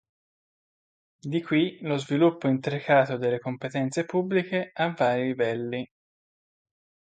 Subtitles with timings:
[1.19, 5.87] Di qui lo sviluppo intricato delle competenze pubbliche a vari livelli.